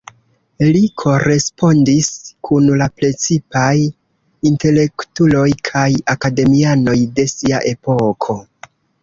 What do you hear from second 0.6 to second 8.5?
Li korespondis kun la precipaj intelektuloj kaj akademianoj de sia epoko.